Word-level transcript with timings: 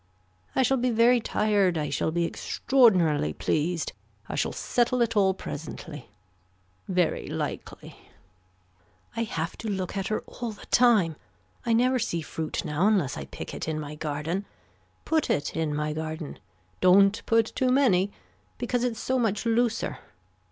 I 0.55 0.63
shall 0.63 0.77
be 0.77 0.89
very 0.89 1.19
tired 1.19 1.77
I 1.77 1.91
shall 1.91 2.09
be 2.09 2.25
extraordinarily 2.25 3.33
pleased, 3.33 3.93
I 4.27 4.33
shall 4.33 4.51
settle 4.51 4.99
it 5.03 5.15
all 5.15 5.35
presently. 5.35 6.09
Very 6.87 7.27
likely. 7.27 7.97
I 9.15 9.21
have 9.21 9.55
to 9.57 9.67
look 9.69 9.95
at 9.95 10.07
her 10.07 10.21
all 10.21 10.53
the 10.53 10.65
time. 10.71 11.17
I 11.67 11.73
never 11.73 11.99
see 11.99 12.23
fruit 12.23 12.65
now 12.65 12.87
unless 12.87 13.15
I 13.15 13.25
pick 13.25 13.53
it 13.53 13.67
in 13.67 13.79
my 13.79 13.93
garden. 13.93 14.45
Put 15.05 15.29
it 15.29 15.55
in 15.55 15.75
my 15.75 15.93
garden. 15.93 16.39
Don't 16.79 17.23
put 17.27 17.53
too 17.55 17.69
many. 17.71 18.11
Because 18.57 18.83
it's 18.83 18.99
so 18.99 19.19
much 19.19 19.45
looser. 19.45 19.99